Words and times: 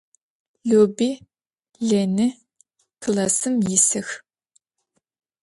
Lübi 0.67 1.09
Lêni 1.87 2.27
klassım 3.01 3.55
yisıx. 3.67 4.09